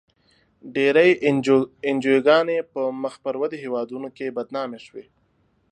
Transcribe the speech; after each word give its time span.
ډېری 0.73 1.11
انجوګانې 1.87 2.57
په 2.71 2.81
مخ 3.01 3.13
پر 3.23 3.35
ودې 3.41 3.57
هېوادونو 3.65 4.07
کې 4.17 4.33
بدنامې 4.37 4.79
شوې. 4.85 5.05